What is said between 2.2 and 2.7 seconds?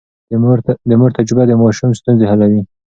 حلوي.